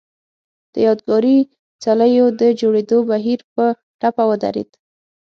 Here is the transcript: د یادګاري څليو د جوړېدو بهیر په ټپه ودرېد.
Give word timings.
د 0.73 0.75
یادګاري 0.87 1.37
څليو 1.83 2.25
د 2.41 2.41
جوړېدو 2.59 2.97
بهیر 3.11 3.39
په 3.53 3.65
ټپه 3.99 4.23
ودرېد. 4.29 4.69